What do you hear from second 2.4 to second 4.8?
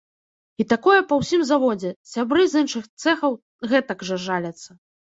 з іншых цэхаў гэтак жа жаляцца.